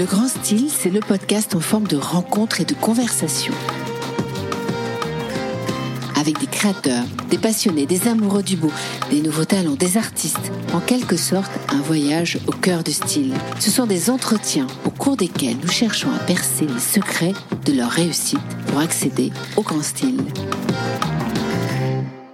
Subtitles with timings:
[0.00, 3.52] Le Grand Style, c'est le podcast en forme de rencontre et de conversation.
[6.18, 8.72] Avec des créateurs, des passionnés, des amoureux du beau,
[9.10, 10.52] des nouveaux talents, des artistes.
[10.72, 13.34] En quelque sorte, un voyage au cœur du style.
[13.58, 17.34] Ce sont des entretiens au cours desquels nous cherchons à percer les secrets
[17.66, 20.22] de leur réussite pour accéder au grand style.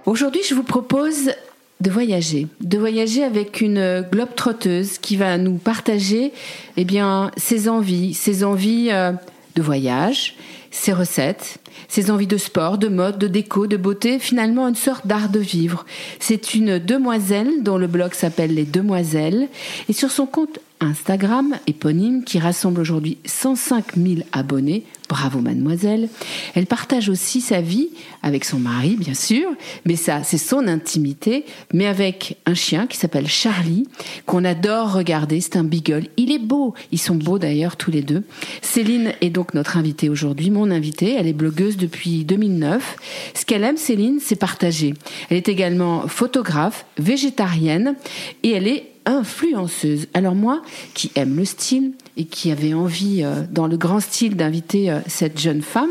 [0.05, 1.31] Aujourd'hui, je vous propose
[1.79, 6.31] de voyager, de voyager avec une globe trotteuse qui va nous partager
[6.75, 9.11] eh bien ses envies, ses envies euh,
[9.55, 10.35] de voyage,
[10.71, 15.07] ses recettes, ses envies de sport, de mode, de déco, de beauté, finalement une sorte
[15.07, 15.85] d'art de vivre.
[16.19, 19.47] C'est une demoiselle dont le blog s'appelle Les Demoiselles
[19.87, 24.83] et sur son compte Instagram éponyme qui rassemble aujourd'hui 105 000 abonnés.
[25.09, 26.09] Bravo mademoiselle.
[26.53, 27.89] Elle partage aussi sa vie
[28.23, 29.47] avec son mari bien sûr,
[29.85, 33.87] mais ça c'est son intimité, mais avec un chien qui s'appelle Charlie
[34.25, 36.07] qu'on adore regarder, c'est un beagle.
[36.17, 38.23] Il est beau, ils sont beaux d'ailleurs tous les deux.
[38.61, 42.97] Céline est donc notre invitée aujourd'hui, mon invitée, elle est blogueuse depuis 2009.
[43.33, 44.93] Ce qu'elle aime Céline, c'est partager.
[45.29, 47.95] Elle est également photographe, végétarienne
[48.43, 50.07] et elle est influenceuse.
[50.13, 50.61] Alors moi,
[50.93, 54.99] qui aime le style et qui avait envie, euh, dans le grand style, d'inviter euh,
[55.07, 55.89] cette jeune femme,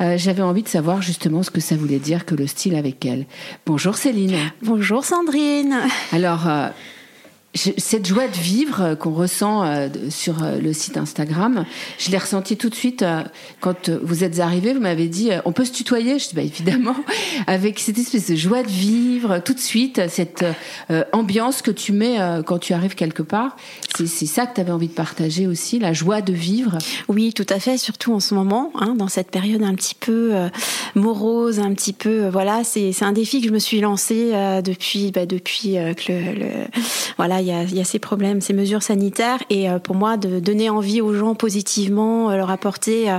[0.00, 3.04] euh, j'avais envie de savoir justement ce que ça voulait dire que le style avec
[3.04, 3.26] elle.
[3.66, 4.36] Bonjour Céline.
[4.62, 5.76] Bonjour Sandrine.
[6.12, 6.48] Alors,
[7.56, 11.64] cette joie de vivre euh, qu'on ressent euh, sur euh, le site Instagram,
[11.98, 13.04] je l'ai ressenti tout de suite
[13.60, 14.72] quand vous êtes arrivé.
[14.72, 16.96] Vous m'avez dit, on peut se tutoyer Je dis, bah évidemment,
[17.46, 20.44] avec cette espèce de joie de vivre, tout de suite, cette
[21.12, 23.56] ambiance que tu mets quand tu arrives quelque part.
[23.94, 26.78] C'est ça que tu avais envie de partager aussi, la joie de vivre.
[27.08, 30.32] Oui, tout à fait, surtout en ce moment, hein, dans cette période un petit peu
[30.94, 34.32] morose, un petit peu, voilà, c'est un défi que je me suis lancé
[34.64, 36.50] depuis, bah, depuis que le, le
[37.16, 40.70] voilà il y a, ces problèmes, ces mesures sanitaires, et euh, pour moi, de donner
[40.70, 43.10] envie aux gens positivement, euh, leur apporter,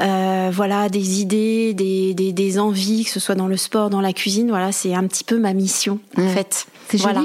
[0.00, 4.12] euh, voilà, des idées, des, des, envies, que ce soit dans le sport, dans la
[4.12, 6.66] cuisine, voilà, c'est un petit peu ma mission en fait.
[6.88, 7.24] C'est voilà.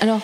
[0.00, 0.20] alors,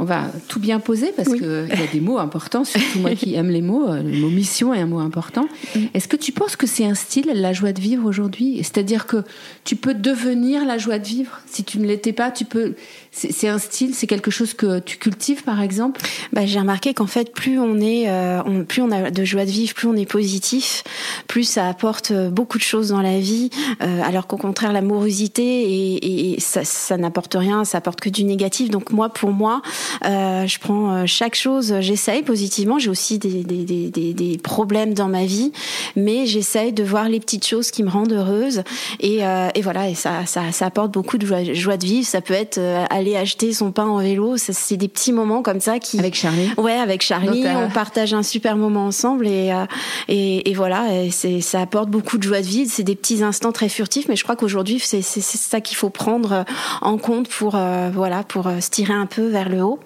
[0.00, 3.34] on va tout bien poser parce qu'il y a des mots importants, surtout moi qui
[3.36, 3.86] aime les mots.
[3.92, 5.46] Le mot mission est un mot important.
[5.74, 5.80] Mm.
[5.94, 8.58] Est-ce que tu penses que c'est un style, la joie de vivre aujourd'hui?
[8.58, 9.22] C'est-à-dire que
[9.64, 11.40] tu peux devenir la joie de vivre?
[11.46, 12.74] Si tu ne l'étais pas, tu peux.
[13.12, 16.00] C'est un style, c'est quelque chose que tu cultives par exemple?
[16.32, 19.50] Bah, J'ai remarqué qu'en fait, plus on est, euh, plus on a de joie de
[19.50, 20.84] vivre, plus on est positif,
[21.26, 23.50] plus ça apporte euh, beaucoup de choses dans la vie,
[23.82, 28.24] euh, alors qu'au contraire, l'amorosité et, et, ça, ça n'apporte rien, ça apporte que du
[28.24, 28.70] négatif.
[28.70, 29.62] Donc moi, pour moi,
[30.04, 32.78] euh, je prends chaque chose, j'essaye positivement.
[32.78, 35.52] J'ai aussi des, des, des, des, problèmes dans ma vie,
[35.96, 38.62] mais j'essaye de voir les petites choses qui me rendent heureuse.
[39.00, 42.06] Et, et voilà, et ça, ça, ça apporte beaucoup de joie, joie de vivre.
[42.06, 42.58] Ça peut être
[42.90, 44.36] aller acheter son pain en vélo.
[44.36, 45.98] C'est des petits moments comme ça qui.
[45.98, 46.50] Avec Charlie.
[46.56, 49.66] Ouais, avec Charlie, on partage un super moment ensemble et euh,
[50.08, 52.70] et, et, voilà, c'est ça apporte beaucoup de joie de vivre.
[52.72, 56.44] C'est des petits instants très furtifs, mais je crois qu'aujourd'hui c'est ça qu'il faut prendre
[56.80, 59.79] en compte pour euh, voilà pour euh, se tirer un peu vers le haut,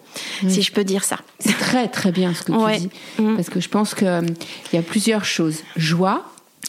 [0.49, 1.19] si je peux dire ça.
[1.41, 3.37] C'est très très bien ce que tu dis mm.
[3.37, 5.59] parce que je pense que il y a plusieurs choses.
[5.77, 6.25] Joie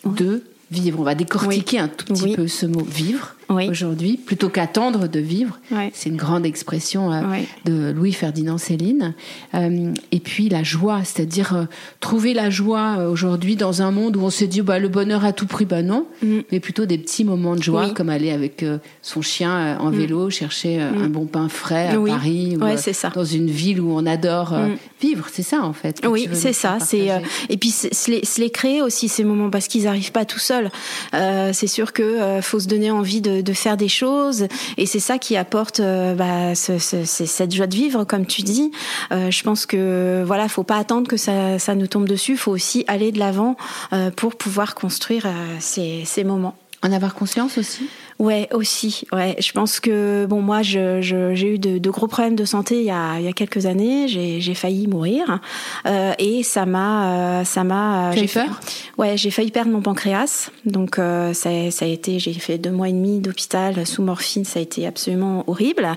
[0.05, 0.99] de vivre.
[0.99, 5.59] On va décortiquer un tout petit peu ce mot vivre aujourd'hui, plutôt qu'attendre de vivre.
[5.93, 7.21] C'est une grande expression euh,
[7.65, 9.13] de Louis Ferdinand Céline.
[9.53, 11.63] Euh, et puis la joie, c'est-à-dire euh,
[11.99, 15.33] trouver la joie aujourd'hui dans un monde où on se dit bah, le bonheur à
[15.33, 16.39] tout prix, bah non, mm.
[16.51, 18.65] mais plutôt des petits moments de joie, comme aller avec
[19.01, 19.95] son chien en mm.
[19.95, 21.03] vélo, chercher mm.
[21.03, 23.09] un bon pain frais à Paris, ou ça.
[23.09, 24.55] dans une ville où on adore
[25.01, 25.27] vivre.
[25.31, 26.01] C'est ça en fait.
[26.07, 26.77] Oui, c'est ça.
[26.79, 27.09] C'est
[27.49, 30.69] et puis se les, les, créer aussi ces moments parce qu'ils n'arrivent pas tout seuls.
[31.11, 34.47] c'est sûr que faut se donner envie de de, faire des choses.
[34.77, 38.71] Et c'est ça qui apporte euh, bah, cette joie de vivre, comme tu dis.
[39.11, 42.37] Euh, je pense que voilà, faut pas attendre que ça, ça nous tombe dessus.
[42.37, 43.55] Faut aussi aller de l'avant
[43.93, 45.27] euh, pour pouvoir construire
[45.59, 46.55] ces, ces moments.
[46.83, 47.89] En avoir conscience aussi?
[48.17, 49.03] Ouais, aussi.
[49.11, 52.45] Ouais, je pense que bon, moi, j'ai je, j'ai eu de, de, gros problèmes de
[52.45, 54.07] santé il y a, il y a quelques années.
[54.07, 55.39] J'ai failli mourir
[55.85, 58.11] euh, et ça m'a, euh, ça m'a.
[58.13, 58.61] J'ai peur?
[58.97, 60.49] Ouais, j'ai failli perdre mon pancréas.
[60.65, 64.45] Donc euh, ça, ça a été, j'ai fait deux mois et demi d'hôpital sous morphine.
[64.45, 65.87] Ça a été absolument horrible.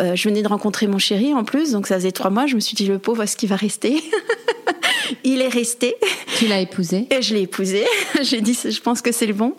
[0.00, 2.46] Euh, je venais de rencontrer mon chéri en plus, donc ça faisait trois mois.
[2.46, 4.02] Je me suis dit le pauvre, est-ce qu'il va rester?
[5.24, 5.96] Il est resté.
[6.38, 7.06] Tu l'as épousé?
[7.10, 7.84] Et je l'ai épousé.
[8.22, 9.54] j'ai dit, je pense que c'est le bon.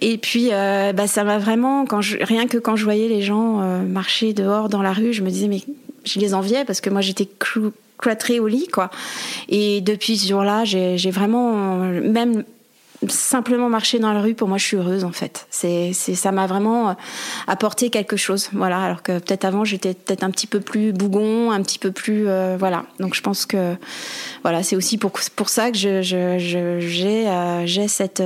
[0.00, 3.62] Et puis, euh, bah, ça m'a vraiment, quand rien que quand je voyais les gens
[3.62, 5.62] euh, marcher dehors dans la rue, je me disais, mais
[6.04, 7.26] je les enviais parce que moi j'étais
[7.96, 8.90] cloîtrée au lit, quoi.
[9.48, 12.44] Et depuis ce jour-là, j'ai vraiment, même
[13.08, 15.46] simplement marcher dans la rue, pour moi, je suis heureuse en fait.
[15.50, 16.94] C'est, ça m'a vraiment
[17.46, 18.50] apporté quelque chose.
[18.52, 21.92] Voilà, alors que peut-être avant, j'étais peut-être un petit peu plus bougon, un petit peu
[21.92, 22.24] plus,
[22.58, 22.84] voilà.
[23.00, 23.74] Donc je pense que,
[24.42, 26.02] voilà, c'est aussi pour pour ça que j'ai
[27.88, 28.22] cette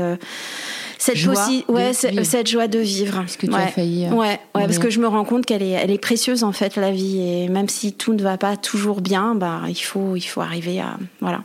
[1.02, 3.16] cette joie aussi, ouais, cette joie de vivre.
[3.16, 4.08] Parce que tu as failli.
[4.08, 6.76] ouais, ouais, parce que je me rends compte qu'elle est, elle est précieuse en fait
[6.76, 10.22] la vie et même si tout ne va pas toujours bien, bah il faut, il
[10.22, 11.42] faut arriver à, voilà.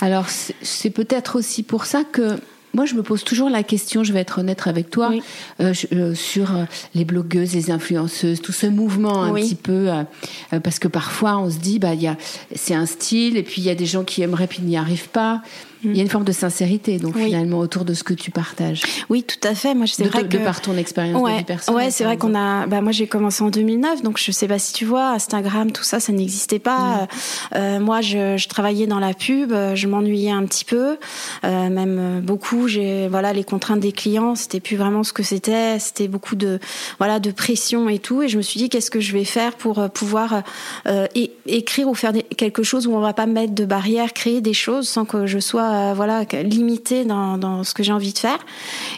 [0.00, 2.36] Alors c'est peut-être aussi pour ça que
[2.74, 5.12] moi, je me pose toujours la question, je vais être honnête avec toi,
[5.60, 9.90] euh, euh, sur euh, les blogueuses, les influenceuses, tout ce mouvement un petit peu,
[10.62, 11.92] parce que parfois on se dit, bah,
[12.54, 15.08] c'est un style, et puis il y a des gens qui aimeraient puis n'y arrivent
[15.08, 15.42] pas.
[15.84, 18.82] Il y a une forme de sincérité, donc finalement, autour de ce que tu partages.
[19.10, 19.74] Oui, tout à fait.
[19.74, 21.84] Moi, c'est vrai que de par ton expérience ouais, de vie personnelle.
[21.84, 22.66] Ouais, c'est vrai qu'on a.
[22.66, 25.82] Bah, moi, j'ai commencé en 2009, donc je sais pas si tu vois, Instagram, tout
[25.82, 27.06] ça, ça n'existait pas.
[27.54, 27.80] Mm.
[27.80, 30.96] Moi, je, je, travaillais dans la pub, je m'ennuyais un petit peu,
[31.42, 32.63] même beaucoup.
[32.68, 35.78] J'ai voilà les contraintes des clients, c'était plus vraiment ce que c'était.
[35.78, 36.58] C'était beaucoup de
[36.98, 38.22] voilà de pression et tout.
[38.22, 40.42] Et je me suis dit, qu'est-ce que je vais faire pour euh, pouvoir
[40.86, 41.06] euh,
[41.46, 44.88] écrire ou faire quelque chose où on va pas mettre de barrières, créer des choses
[44.88, 48.38] sans que je sois euh, voilà limité dans, ce que j'ai envie de faire.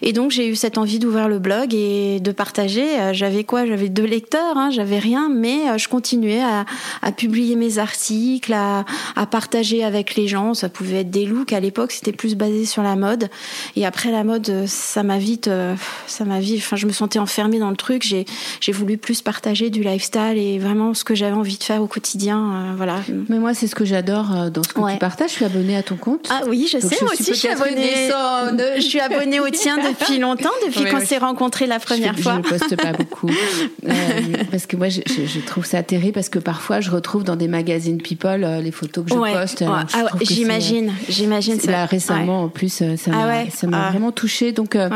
[0.02, 2.86] Et donc j'ai eu cette envie d'ouvrir le blog et de partager.
[3.12, 3.66] J'avais quoi?
[3.66, 8.84] J'avais deux lecteurs, hein, j'avais rien, mais je continuais à, publier mes articles, à,
[9.30, 10.54] partager avec les gens.
[10.54, 11.52] Ça pouvait être des looks.
[11.52, 13.28] À l'époque, c'était plus basé sur la mode.
[13.76, 15.50] Et après la mode, ça m'a vite,
[16.06, 16.58] ça m'a vite.
[16.58, 18.02] Enfin, je me sentais enfermée dans le truc.
[18.02, 18.24] J'ai
[18.60, 21.86] j'ai voulu plus partager du lifestyle et vraiment ce que j'avais envie de faire au
[21.86, 22.74] quotidien.
[22.76, 23.00] voilà.
[23.28, 25.30] Mais moi, c'est ce que j'adore dans ce que tu partages.
[25.30, 26.28] Je suis abonnée à ton compte.
[26.30, 28.10] Ah oui, je sais, moi aussi, je suis abonnée.
[28.76, 32.34] Je suis abonnée au tien depuis longtemps, depuis qu'on s'est rencontrés la première fois.
[32.34, 33.28] Je ne poste pas beaucoup.
[33.28, 33.92] euh,
[34.50, 37.48] parce que moi, je, je, trouve ça terrible parce que parfois, je retrouve dans des
[37.48, 39.60] magazines People euh, les photos que je poste.
[39.60, 39.66] Ouais.
[39.68, 41.58] Ah j'imagine, j'imagine.
[41.66, 42.82] Là, récemment, en plus,
[43.50, 43.90] ça m'a ah.
[43.90, 44.52] vraiment touchée.
[44.52, 44.88] Donc, euh,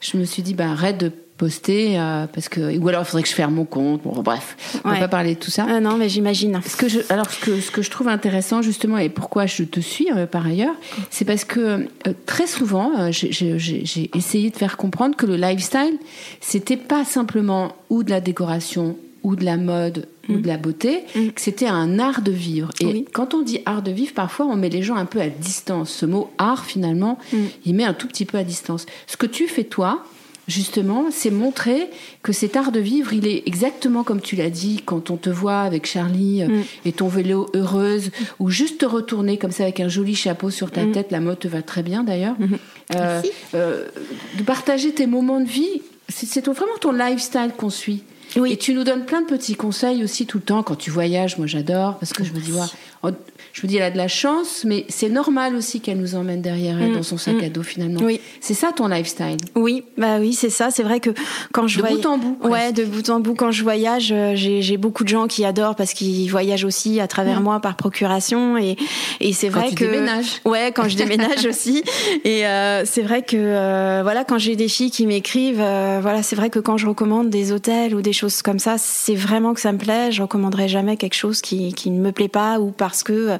[0.00, 3.22] je me suis dit, bah, arrête de poster euh, parce que ou alors il faudrait
[3.22, 4.02] que je ferme mon compte.
[4.02, 5.66] Bon bref on va pas parler de tout ça.
[5.70, 6.60] Ah non mais j'imagine.
[6.66, 9.62] Ce que je alors ce que ce que je trouve intéressant justement et pourquoi je
[9.62, 10.74] te suis euh, par ailleurs
[11.10, 15.98] c'est parce que euh, très souvent j'ai essayé de faire comprendre que le lifestyle
[16.40, 20.42] c'était pas simplement ou de la décoration ou de la mode ou mm.
[20.42, 21.28] de la beauté, mm.
[21.30, 22.70] que c'était un art de vivre.
[22.80, 25.28] Et quand on dit art de vivre, parfois on met les gens un peu à
[25.28, 25.90] distance.
[25.90, 27.36] Ce mot art, finalement, mm.
[27.66, 28.86] il met un tout petit peu à distance.
[29.06, 30.04] Ce que tu fais toi,
[30.48, 31.90] justement, c'est montrer
[32.22, 35.30] que cet art de vivre, il est exactement comme tu l'as dit, quand on te
[35.30, 38.10] voit avec Charlie euh, et ton vélo heureuse,
[38.40, 41.38] ou juste te retourner comme ça avec un joli chapeau sur ta tête, la mode
[41.38, 42.96] te va très bien d'ailleurs, mm-hmm.
[42.96, 43.22] euh,
[43.54, 43.84] euh,
[44.38, 48.02] de partager tes moments de vie, c'est vraiment ton lifestyle qu'on suit.
[48.36, 51.38] Et tu nous donnes plein de petits conseils aussi tout le temps quand tu voyages.
[51.38, 52.66] Moi, j'adore parce que je me dis, ouais,
[53.52, 56.42] je me dis, elle a de la chance, mais c'est normal aussi qu'elle nous emmène
[56.42, 56.96] derrière elle mm.
[56.96, 57.44] dans son sac mm.
[57.44, 58.00] à dos finalement.
[58.02, 58.20] Oui.
[58.40, 59.36] C'est ça ton lifestyle?
[59.54, 60.70] Oui, bah oui, c'est ça.
[60.70, 61.10] C'est vrai que
[61.52, 62.38] quand je de bout en bout.
[62.44, 63.34] Ouais, de bout en bout.
[63.34, 67.08] Quand je voyage, euh, j'ai beaucoup de gens qui adorent parce qu'ils voyagent aussi à
[67.08, 67.44] travers mm.
[67.44, 68.76] moi par procuration et
[69.20, 69.84] et c'est vrai quand que.
[69.84, 70.40] Tu déménages.
[70.44, 71.82] Ouais, quand je déménage aussi.
[72.24, 76.22] Et euh, c'est vrai que euh, voilà, quand j'ai des filles qui m'écrivent, euh, voilà,
[76.22, 79.54] c'est vrai que quand je recommande des hôtels ou des choses comme ça, c'est vraiment
[79.54, 80.12] que ça me plaît.
[80.12, 83.38] Je recommanderai jamais quelque chose qui qui ne me plaît pas ou parce que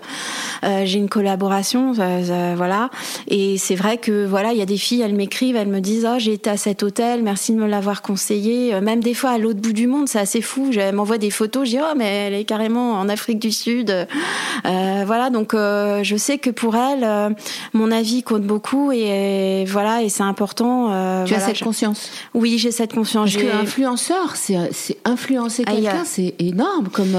[0.64, 2.90] euh, j'ai une collaboration, voilà.
[3.28, 6.06] Et c'est vrai que voilà, il y a des filles, elles m'écrivent, elles me disent,
[6.08, 8.74] oh, j'ai été à cet hôtel, merci de me l'avoir conseillé.
[8.74, 10.70] Euh, même des fois à l'autre bout du monde, c'est assez fou.
[10.76, 13.90] Elle m'envoie des photos, je dis, oh, mais elle est carrément en Afrique du Sud.
[13.90, 17.34] Euh, voilà, donc euh, je sais que pour elle,
[17.72, 21.24] mon avis compte beaucoup et, voilà, et c'est important.
[21.24, 22.10] tu as cette conscience?
[22.34, 23.32] Oui, j'ai cette conscience.
[23.32, 27.14] Parce que influenceur, c'est influencer ah, quelqu'un, c'est énorme comme.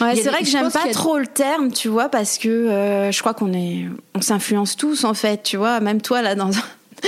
[0.00, 3.20] ouais, c'est vrai que j'aime pas trop le terme, tu vois, parce que euh, je
[3.20, 5.80] crois qu'on est, on s'influence tous en fait, tu vois.
[5.80, 6.50] Même toi là dans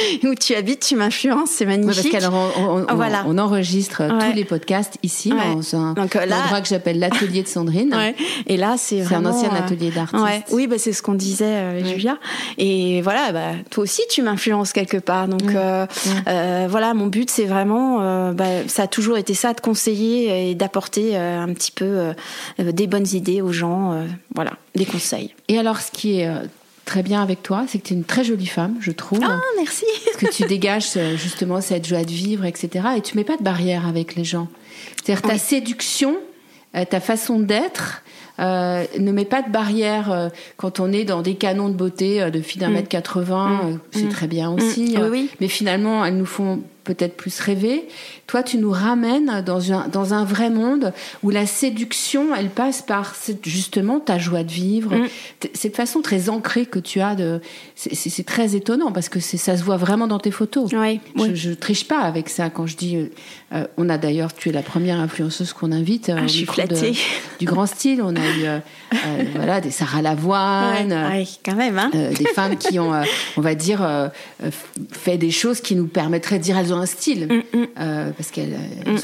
[0.24, 2.12] où tu habites, tu m'influences, c'est magnifique.
[2.12, 3.24] parce on, voilà.
[3.26, 6.42] on, enregistre tous les podcasts ici dans un Donc, euh, là...
[6.42, 7.94] endroit que j'appelle l'atelier de Sandrine.
[8.46, 10.52] Et là, c'est vraiment un ancien euh, atelier d'artiste.
[10.52, 12.18] Oui, bah, c'est ce qu'on disait, Julia.
[12.58, 15.28] Et voilà, bah, toi aussi, tu m'influences quelque part.
[15.28, 15.44] Donc
[16.68, 21.16] voilà, mon but, c'est vraiment, bah, ça a toujours été ça, de conseiller et d'apporter
[21.16, 22.12] un petit peu
[22.58, 24.04] des bonnes idées aux gens.
[24.34, 25.34] voilà, des conseils.
[25.48, 26.28] Et alors, ce qui est
[26.86, 29.20] très bien avec toi, c'est que tu es une très jolie femme, je trouve.
[29.22, 29.84] Ah, merci.
[30.06, 32.86] Parce que tu dégages euh, justement cette joie de vivre, etc.
[32.96, 34.48] Et tu mets pas de barrière avec les gens.
[35.04, 36.16] C'est-à-dire ta séduction,
[36.74, 38.02] euh, ta façon d'être,
[38.38, 42.40] euh, ne met pas de barrière quand on est dans des canons de beauté de
[42.40, 42.74] filles d'un mm.
[42.74, 43.78] mètre 80, mm.
[43.90, 44.08] c'est mm.
[44.08, 44.94] très bien aussi.
[44.96, 45.30] Oui, oui.
[45.40, 47.86] Mais finalement, elles nous font peut-être plus rêver.
[48.26, 52.80] Toi, tu nous ramènes dans un, dans un vrai monde où la séduction, elle passe
[52.80, 55.08] par justement ta joie de vivre, mm.
[55.52, 57.40] cette façon très ancrée que tu as de.
[57.74, 60.70] C'est très étonnant parce que ça se voit vraiment dans tes photos.
[60.72, 62.96] Oui, je, je triche pas avec ça quand je dis.
[62.96, 63.06] Euh,
[63.52, 66.44] euh, on a d'ailleurs, tu es la première influenceuse qu'on invite euh, ah, je
[67.38, 68.02] du grand style.
[68.02, 68.60] On a eu
[69.34, 71.90] voilà des Sarah Lavoine, quand même, hein.
[71.92, 72.92] des femmes qui ont,
[73.36, 74.10] on va dire,
[74.92, 78.12] fait des choses qui nous permettraient de dire elles ont un style, mm, mm.
[78.16, 78.56] parce qu'elles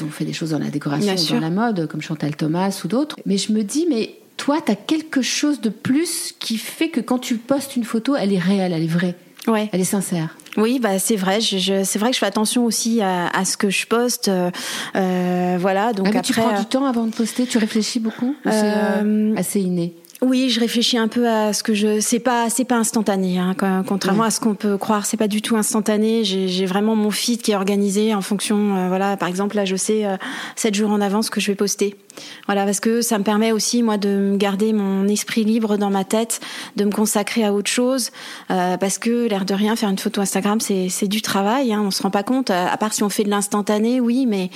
[0.03, 3.17] ont fait des choses dans la décoration, dans la mode, comme Chantal Thomas ou d'autres.
[3.25, 6.99] Mais je me dis, mais toi, tu as quelque chose de plus qui fait que
[6.99, 9.15] quand tu postes une photo, elle est réelle, elle est vraie.
[9.47, 9.69] Ouais.
[9.71, 10.37] Elle est sincère.
[10.55, 11.41] Oui, bah c'est vrai.
[11.41, 14.27] Je, c'est vrai que je fais attention aussi à, à ce que je poste.
[14.27, 14.51] Euh,
[14.95, 15.93] euh voilà.
[15.93, 17.45] Donc ah, mais après, tu prends du temps avant de poster?
[17.45, 18.35] Tu réfléchis beaucoup?
[18.45, 19.93] Euh, c'est euh, assez inné?
[20.23, 21.99] Oui, je réfléchis un peu à ce que je.
[21.99, 23.39] C'est pas, c'est pas instantané.
[23.39, 26.23] Hein, contrairement à ce qu'on peut croire, c'est pas du tout instantané.
[26.23, 28.77] J'ai vraiment mon feed qui est organisé en fonction.
[28.77, 30.15] Euh, voilà, par exemple, là, je sais euh,
[30.55, 31.97] 7 jours en avance que je vais poster.
[32.45, 35.89] Voilà, parce que ça me permet aussi moi de me garder mon esprit libre dans
[35.89, 36.39] ma tête,
[36.75, 38.11] de me consacrer à autre chose.
[38.51, 41.73] Euh, parce que l'air de rien, faire une photo Instagram, c'est du travail.
[41.73, 42.49] Hein, on se rend pas compte.
[42.49, 44.49] À part si on fait de l'instantané, oui, mais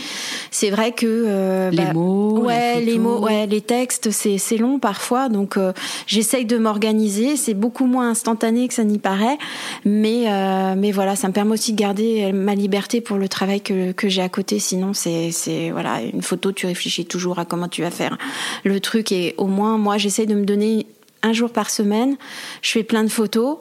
[0.51, 4.79] c'est vrai que euh, les bah, mots, ouais, les, mots, ouais, les textes, c'est long
[4.79, 5.29] parfois.
[5.29, 5.56] Donc
[6.05, 7.35] j'essaye de m'organiser.
[7.35, 9.37] C'est beaucoup moins instantané que ça n'y paraît,
[9.85, 13.61] mais euh, mais voilà, ça me permet aussi de garder ma liberté pour le travail
[13.61, 14.59] que, que j'ai à côté.
[14.59, 18.17] Sinon, c'est c'est voilà une photo, tu réfléchis toujours à comment tu vas faire
[18.63, 20.87] le truc et au moins moi j'essaye de me donner
[21.23, 22.17] un jour par semaine.
[22.61, 23.57] Je fais plein de photos.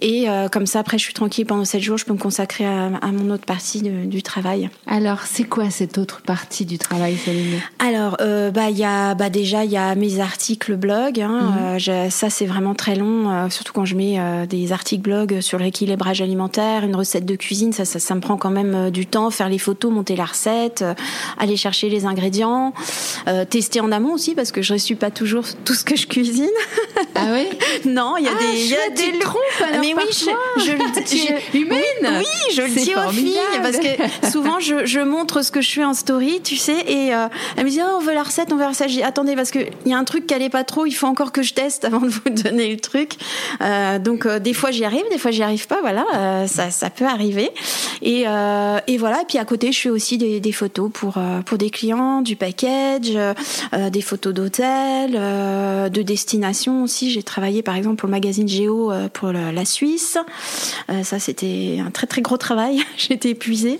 [0.00, 2.64] Et euh, comme ça, après, je suis tranquille pendant 7 jours, je peux me consacrer
[2.64, 4.70] à, mon autre partie du travail.
[4.86, 7.60] Alors, c'est quoi cette autre partie du travail, Céline?
[7.78, 11.20] Alors, euh, bah, y a, bah, déjà, il y a mes articles blog.
[11.20, 11.78] Hein, mhm.
[11.88, 16.20] euh, ça, c'est vraiment très long, surtout quand je mets des articles blog sur l'équilibrage
[16.20, 17.72] alimentaire, une recette de cuisine.
[17.72, 19.30] Ça, ça, ça me prend quand même du temps.
[19.30, 20.84] Faire les photos, monter la recette,
[21.38, 22.72] aller chercher les ingrédients,
[23.50, 26.06] tester en amont aussi, parce que je ne suis pas toujours tout ce que je
[26.06, 26.46] cuisine.
[27.14, 27.46] Ah oui?
[27.88, 28.68] Non, il y a ah, des...
[28.68, 31.80] Y a des trompes alors mais oui, je, je, je humaine.
[32.02, 35.70] Oui, je le dis aux filles parce que souvent je, je, montre ce que je
[35.70, 38.52] fais en story, tu sais, et euh, elle me dit oh, on veut la recette,
[38.52, 38.88] on veut la recette.
[38.88, 41.06] J'ai attendez parce que il y a un truc qui allait pas trop, il faut
[41.06, 43.14] encore que je teste avant de vous donner le truc.
[43.60, 46.70] Euh, donc euh, des fois j'y arrive, des fois j'y arrive pas, voilà, euh, ça,
[46.70, 47.50] ça peut arriver.
[48.02, 49.22] Et, euh, et voilà.
[49.22, 52.36] Et puis à côté, je fais aussi des, des photos pour pour des clients, du
[52.36, 53.18] package,
[53.72, 57.10] des photos d'hôtel, de destination aussi.
[57.10, 60.18] J'ai travaillé par exemple pour le magazine Géo pour la Suisse Suisse.
[60.90, 62.80] Euh, ça, c'était un très très gros travail.
[62.96, 63.78] J'étais épuisée.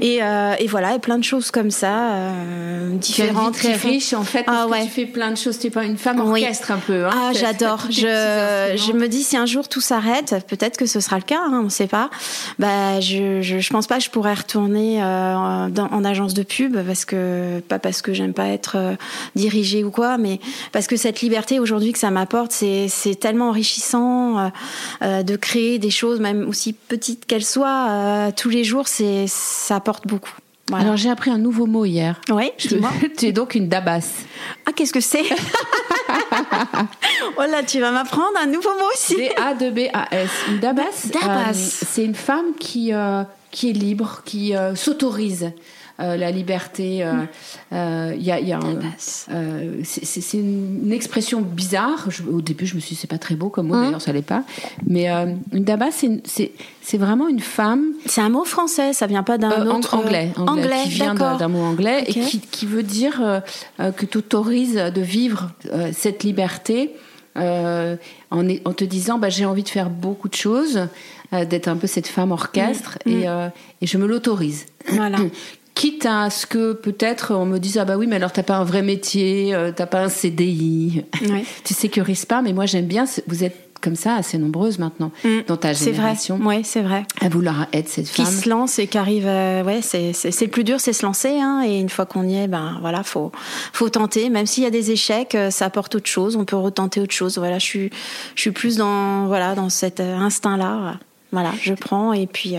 [0.00, 3.54] Et, euh, et, voilà, et plein de choses comme ça, euh, différentes.
[3.54, 4.44] très riche en fait.
[4.44, 4.84] Parce ah, ouais.
[4.84, 5.58] tu fais plein de choses.
[5.58, 7.04] Tu es pas une femme orchestre un peu.
[7.04, 7.86] Hein, ah, j'adore.
[7.90, 11.40] Je, je me dis si un jour tout s'arrête, peut-être que ce sera le cas.
[11.44, 12.08] Hein, on ne sait pas.
[12.58, 16.42] Bah, je, je, je pense pas que je pourrais retourner euh, dans, en agence de
[16.42, 18.94] pub parce que pas parce que j'aime pas être euh,
[19.34, 20.40] dirigée ou quoi, mais
[20.72, 24.50] parce que cette liberté aujourd'hui que ça m'apporte, c'est tellement enrichissant
[25.02, 29.76] euh, de créer des choses, même aussi petites qu'elles soient, tous les jours, c'est ça
[29.76, 30.34] apporte beaucoup.
[30.72, 32.20] Alors j'ai appris un nouveau mot hier.
[32.30, 34.12] Oui, tu es donc une dabasse.
[34.66, 35.24] Ah, qu'est-ce que c'est?
[37.36, 39.16] Oh là, tu vas m'apprendre un nouveau mot aussi.
[39.16, 40.30] D-A-2-B-A-S.
[40.48, 42.92] Une dabasse, euh, c'est une femme qui,
[43.54, 45.52] qui est libre, qui s'autorise.
[46.00, 46.96] Euh, la liberté.
[46.96, 47.12] Il euh,
[47.72, 48.58] euh, y a, y a
[49.84, 52.08] c'est une expression bizarre.
[52.32, 54.12] au début, je me suis dit, c'est pas très beau comme mot, hein d'ailleurs, ça
[54.12, 54.42] l'est pas.
[54.88, 57.92] Mais une daba, c'est vraiment une femme.
[58.06, 59.94] C'est un mot français, ça vient pas d'un autre.
[59.94, 63.42] Anglais, anglais, qui vient d'un mot anglais et qui, qui, veut dire
[63.78, 65.52] que tu autorises de vivre
[65.92, 66.90] cette liberté.
[67.36, 67.96] en,
[68.32, 70.88] en, te disant bah, j'ai envie de faire beaucoup de choses,
[71.44, 73.10] d'être un peu cette femme orchestre mm.
[73.10, 73.52] et, mm.
[73.82, 74.66] et, je me l'autorise.
[74.88, 75.18] Voilà.
[75.74, 78.56] quitte à ce que peut-être on me dise ah bah oui mais alors t'as pas
[78.56, 81.44] un vrai métier, euh, t'as pas un CDI, ouais.
[81.64, 82.42] tu sécurises pas.
[82.42, 83.04] Mais moi j'aime bien.
[83.26, 85.40] Vous êtes comme ça assez nombreuses maintenant mm.
[85.46, 86.38] dans ta génération.
[86.42, 87.04] Oui, c'est vrai.
[87.20, 89.26] À vouloir être cette femme qui se lance et qui arrive.
[89.26, 91.40] Euh, ouais, c'est le plus dur, c'est se lancer.
[91.40, 93.32] Hein, et une fois qu'on y est, ben voilà, faut
[93.72, 94.30] faut tenter.
[94.30, 96.36] Même s'il y a des échecs, euh, ça apporte autre chose.
[96.36, 97.36] On peut retenter autre chose.
[97.36, 97.90] Voilà, je suis
[98.36, 100.98] je suis plus dans voilà dans cet instinct là.
[101.34, 102.56] Voilà, je prends et puis.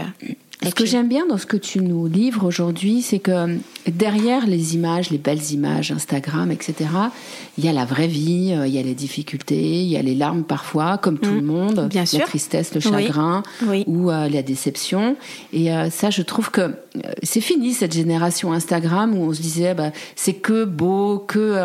[0.64, 4.74] Ce que j'aime bien dans ce que tu nous livres aujourd'hui, c'est que derrière les
[4.74, 6.90] images, les belles images, Instagram, etc.,
[7.58, 10.02] il y a la vraie vie, euh, il y a les difficultés, il y a
[10.02, 11.36] les larmes parfois, comme tout mm.
[11.36, 13.44] le monde, bien la tristesse, le chagrin
[13.86, 15.18] ou euh, la déception.
[15.54, 16.74] Et euh, ça, je trouve que
[17.22, 21.60] c'est fini cette génération Instagram où on se disait bah, c'est que beau, que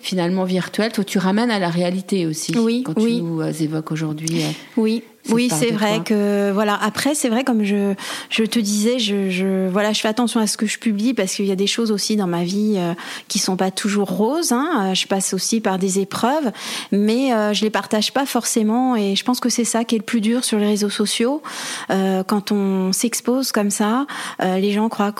[0.00, 0.92] finalement virtuel.
[0.92, 4.42] Toi, tu ramènes à la réalité aussi oui, quand tu nous évoques aujourd'hui.
[4.76, 5.02] Oui.
[5.30, 6.78] Oui, c'est vrai que voilà.
[6.80, 7.94] Après, c'est vrai comme je
[8.30, 11.34] je te disais, je, je, voilà, je fais attention à ce que je publie parce
[11.34, 12.94] qu'il y a des choses aussi dans ma vie euh,
[13.28, 14.52] qui sont pas toujours roses.
[14.52, 14.92] Hein.
[14.94, 16.52] Je passe aussi par des épreuves,
[16.92, 18.96] mais euh, je les partage pas forcément.
[18.96, 21.42] Et je pense que c'est ça qui est le plus dur sur les réseaux sociaux
[21.90, 24.06] euh, quand on s'expose comme ça.
[24.42, 25.14] Euh, les gens croient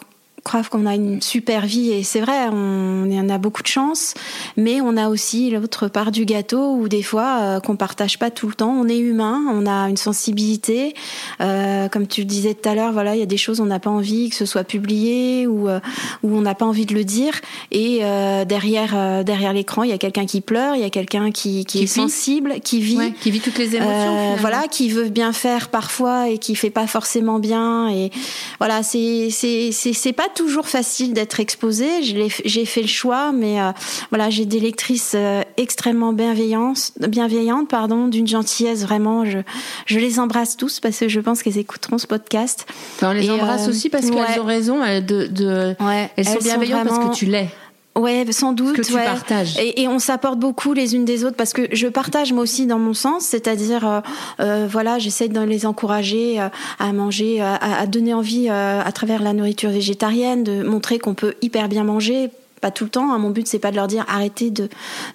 [0.45, 4.15] croient qu'on a une super vie et c'est vrai, on, en a beaucoup de chance,
[4.57, 8.31] mais on a aussi l'autre part du gâteau où des fois euh, qu'on partage pas
[8.31, 8.71] tout le temps.
[8.71, 10.95] On est humain, on a une sensibilité,
[11.41, 12.93] euh, comme tu le disais tout à l'heure.
[12.93, 15.69] Voilà, il y a des choses on n'a pas envie que ce soit publié ou
[15.69, 15.81] euh,
[16.23, 17.41] ou on n'a pas envie de le dire.
[17.73, 20.91] Et euh, derrière euh, derrière l'écran, il y a quelqu'un qui pleure, il y a
[20.91, 24.37] quelqu'un qui, qui, qui, est sensible, qui vit, ouais, qui vit toutes les émotions.
[24.41, 27.89] voilà, qui veut bien faire parfois et qui fait pas forcément bien.
[27.89, 28.11] Et
[28.59, 32.03] voilà, c'est c'est c'est pas toujours facile d'être exposée.
[32.03, 33.73] J'ai fait le choix, mais euh,
[34.11, 39.25] voilà, j'ai des lectrices euh, extrêmement bienveillantes, bienveillantes pardon, d'une gentillesse vraiment.
[39.25, 39.39] Je,
[39.87, 42.67] je les embrasse tous parce que je pense qu'elles écouteront ce podcast.
[43.03, 46.87] on les embrasse euh, aussi parce qu'elles ont raison de, de ouais, elles, sont bienveillantes
[46.87, 47.05] vraiment...
[47.05, 47.49] parce que tu l'es.
[47.97, 48.77] Ouais, sans doute.
[48.77, 49.05] Que tu ouais.
[49.05, 49.57] partages.
[49.59, 52.67] Et, et on s'apporte beaucoup les unes des autres parce que je partage moi aussi
[52.67, 54.01] dans mon sens, c'est-à-dire, euh,
[54.41, 56.49] euh, voilà, j'essaie de les encourager euh,
[56.79, 61.35] à manger, à, à donner envie à travers la nourriture végétarienne, de montrer qu'on peut
[61.41, 62.31] hyper bien manger
[62.65, 63.09] pas tout le temps.
[63.13, 63.19] Hein.
[63.19, 64.67] Mon but, c'est pas de leur dire arrêtez de,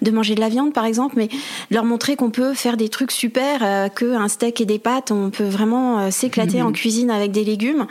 [0.06, 1.28] de manger de la viande, par exemple, mais
[1.70, 5.10] leur montrer qu'on peut faire des trucs super, euh, que un steak et des pâtes,
[5.10, 6.66] on peut vraiment euh, s'éclater mmh.
[6.66, 7.86] en cuisine avec des légumes.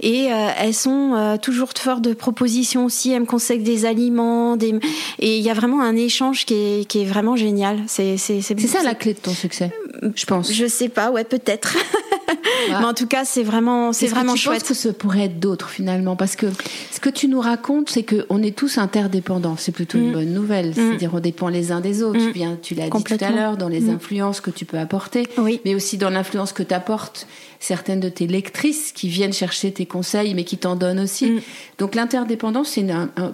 [0.00, 3.10] Et euh, elles sont euh, toujours fortes de propositions aussi.
[3.10, 4.72] Elles me conseillent des aliments, des...
[5.18, 7.76] et il y a vraiment un échange qui est, qui est vraiment génial.
[7.86, 9.72] C'est c'est c'est ça la clé de ton succès,
[10.14, 10.52] je pense.
[10.52, 11.74] Je sais pas, ouais, peut-être.
[11.74, 12.34] Ouais.
[12.68, 14.60] Mais en tout cas, c'est vraiment, c'est vraiment que tu chouette.
[14.60, 16.46] Penses que ce pourrait être d'autres finalement, parce que
[16.90, 19.56] ce que tu nous racontes, c'est que on est tous interdépendants.
[19.56, 20.02] C'est plutôt mmh.
[20.02, 20.70] une bonne nouvelle.
[20.70, 20.74] Mmh.
[20.74, 22.20] C'est-à-dire, on dépend les uns des autres.
[22.20, 22.32] Mmh.
[22.32, 25.60] Bien, tu l'as dit tout à l'heure, dans les influences que tu peux apporter, oui.
[25.64, 27.26] mais aussi dans l'influence que tu apportes
[27.60, 31.30] certaines de tes lectrices qui viennent chercher tes conseils, mais qui t'en donnent aussi.
[31.30, 31.40] Mm.
[31.78, 32.86] Donc l'interdépendance, c'est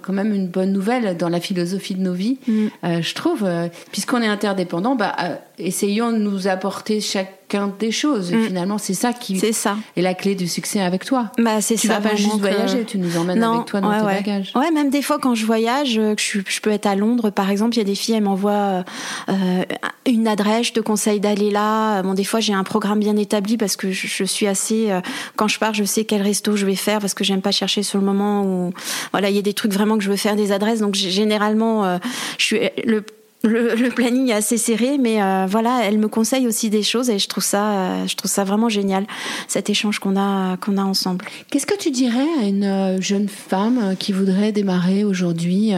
[0.02, 2.66] quand même une bonne nouvelle dans la philosophie de nos vies, mm.
[2.85, 3.45] euh, je trouve.
[3.45, 7.00] Euh, Puisqu'on est interdépendant, bah, euh, essayons de nous apporter
[7.49, 8.33] chacun des choses.
[8.33, 8.47] Mm.
[8.47, 9.76] Finalement, c'est ça qui c'est ça.
[9.97, 11.31] est la clé du succès avec toi.
[11.38, 11.99] Bah, c'est tu ça.
[11.99, 14.15] vas pas juste voyager, tu nous emmènes non, avec toi dans ouais, tes ouais.
[14.15, 14.53] bagages.
[14.55, 17.50] Ouais, même des fois quand je voyage, que je, je, peux être à Londres, par
[17.50, 18.85] exemple, il y a des filles, elles m'envoient
[19.29, 19.65] euh,
[20.07, 22.03] une adresse, je te conseille d'aller là.
[22.03, 24.91] Bon, des fois, j'ai un programme bien établi parce que je, je suis assez
[25.37, 27.82] quand je pars, je sais quel resto je vais faire parce que j'aime pas chercher
[27.82, 28.73] sur le moment où
[29.13, 30.80] voilà, il y a des trucs vraiment que je veux faire des adresses.
[30.80, 31.99] Donc généralement, euh,
[32.39, 33.04] je suis le
[33.47, 37.11] le, le, planning est assez serré, mais euh, voilà, elle me conseille aussi des choses
[37.11, 39.06] et je trouve ça, euh, je trouve ça vraiment génial
[39.49, 41.25] cet échange qu'on a qu'on a ensemble.
[41.50, 45.73] Qu'est-ce que tu dirais à une euh, jeune femme qui voudrait démarrer aujourd'hui,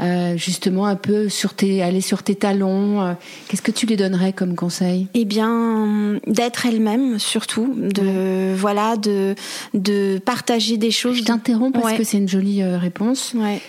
[0.00, 3.16] euh, justement un peu sur tes, aller sur tes talons
[3.48, 5.08] Qu'est-ce que tu lui donnerais comme conseil?
[5.14, 8.54] Eh bien, d'être elle-même surtout, de ouais.
[8.54, 9.34] voilà, de
[9.74, 11.18] de partager des choses.
[11.18, 11.96] Je t'interromps parce ouais.
[11.96, 13.34] que c'est une jolie réponse.
[13.34, 13.60] Ouais.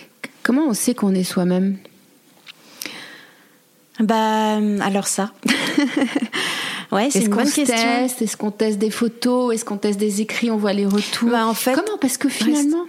[0.42, 1.76] Comment on sait qu'on est soi-même?
[4.00, 5.32] Bah, alors ça.
[6.92, 7.76] ouais, c'est est une bonne question.
[7.76, 9.54] Est-ce qu'on teste des photos?
[9.54, 10.50] Est-ce qu'on teste des écrits?
[10.50, 11.30] On voit les retours?
[11.30, 11.98] Bah, en fait, Comment?
[12.00, 12.84] Parce que finalement,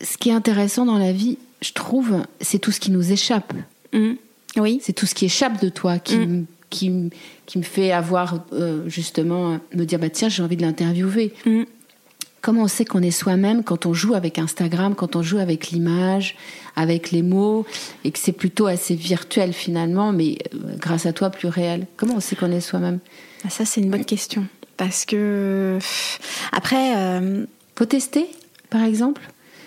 [0.00, 0.12] reste...
[0.12, 3.52] ce qui est intéressant dans la vie, je trouve, c'est tout ce qui nous échappe.
[3.92, 4.12] Mmh.
[4.56, 4.80] Oui.
[4.82, 6.46] C'est tout ce qui échappe de toi qui, mmh.
[6.70, 7.10] qui,
[7.46, 11.32] qui me fait avoir, euh, justement, me dire, bah tiens, j'ai envie de l'interviewer.
[11.46, 11.62] Mmh.
[12.42, 15.70] Comment on sait qu'on est soi-même quand on joue avec Instagram, quand on joue avec
[15.70, 16.36] l'image,
[16.76, 17.64] avec les mots,
[18.04, 21.86] et que c'est plutôt assez virtuel finalement, mais euh, grâce à toi plus réel?
[21.96, 22.98] Comment on sait qu'on est soi-même?
[23.48, 24.44] Ça, c'est une bonne question.
[24.76, 25.78] Parce que.
[26.52, 26.96] Après.
[26.96, 27.46] Euh...
[27.74, 28.26] Faut tester,
[28.68, 29.22] par exemple?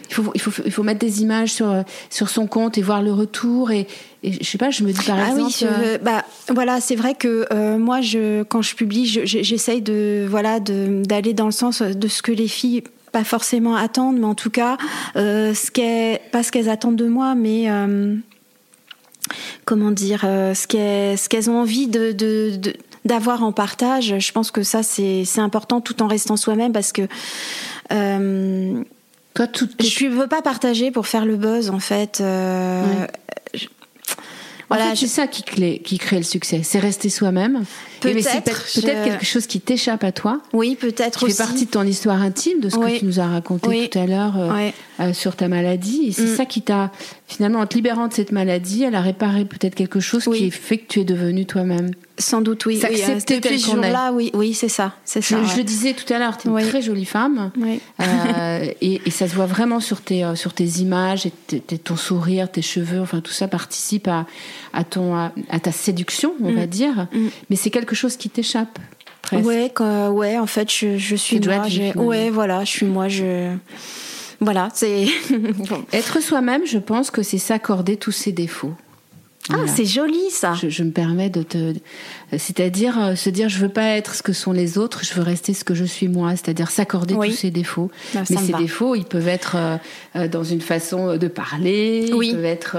[0.10, 3.02] Il faut, il, faut, il faut mettre des images sur, sur son compte et voir
[3.02, 3.72] le retour.
[3.72, 3.88] Et,
[4.24, 5.44] et je sais pas, je me dis par ah exemple.
[5.46, 10.26] Oui, je, bah, voilà, c'est vrai que euh, moi, je, quand je publie, j'essaye de
[10.30, 14.36] voilà d'aller dans le sens de ce que les filles pas forcément attendent, mais en
[14.36, 14.78] tout cas,
[15.16, 18.14] euh, ce qu'est pas ce qu'elles attendent de moi, mais euh,
[19.64, 22.74] comment dire, euh, ce qu'elles ce qu'elles ont envie de, de, de
[23.06, 24.16] d'avoir en partage.
[24.20, 27.04] Je pense que ça c'est important tout en restant soi-même parce que
[27.94, 28.84] euh,
[29.36, 32.20] toi, tout, je ne veux pas partager pour faire le buzz, en fait.
[32.22, 33.08] Euh, ouais.
[33.54, 33.68] je,
[34.70, 36.62] voilà, en fait, c'est ça qui crée, qui crée le succès.
[36.64, 37.66] C'est rester soi-même.
[38.00, 38.82] Peut-être peut, je...
[38.82, 40.42] peut quelque chose qui t'échappe à toi.
[40.54, 41.36] Oui, peut-être qui aussi.
[41.36, 42.94] fait partie de ton histoire intime, de ce oui.
[42.94, 43.90] que tu nous as raconté oui.
[43.90, 44.74] tout à l'heure euh, oui.
[45.02, 46.06] euh, sur ta maladie.
[46.08, 46.36] Et c'est mm.
[46.38, 46.92] ça qui t'a,
[47.28, 50.78] finalement, en te libérant de cette maladie, elle a réparé peut-être quelque chose qui fait
[50.78, 51.92] que tu es devenue toi-même.
[52.18, 52.80] Sans doute, oui.
[52.80, 55.44] S'accepter oui, tel ce jour-là, oui, oui, c'est ça, c'est ça.
[55.44, 57.52] Je, je, le disais tout à l'heure, tu es une très jolie femme,
[58.00, 61.62] euh, et, et, ça se voit vraiment sur tes euh, sur tes images, et t
[61.70, 64.26] es, ton sourire, tes cheveux, enfin tout ça participe à
[64.72, 66.56] à ton à, à ta séduction, on mm.
[66.56, 67.08] va dire.
[67.12, 67.28] Mm.
[67.50, 68.80] Mais c'est quelque chose qui t'échappe.
[69.22, 69.46] presque.
[69.46, 71.66] Ouais, quand- ouais, en fait, je, je suis moi.
[71.96, 73.10] Ouais, voilà, je suis moi.
[73.10, 73.54] Je
[74.40, 75.08] voilà, c'est
[75.94, 78.74] Être soi-même, je pense que c'est s'accorder tous ses défauts.
[79.50, 79.68] Ah, Voilà.
[79.72, 80.54] c'est joli ça.
[80.62, 81.74] Je, je me permets de te,
[82.38, 85.22] c'est-à-dire euh, se dire je veux pas être ce que sont les autres, je veux
[85.22, 87.30] rester ce que je suis moi, c'est-à-dire s'accorder Oui.
[87.30, 87.92] tous ses défauts.
[88.14, 88.58] Ça Mais ces va.
[88.58, 89.78] défauts, ils peuvent être euh,
[90.16, 92.30] euh, dans une façon de parler, Oui.
[92.30, 92.78] ils peuvent être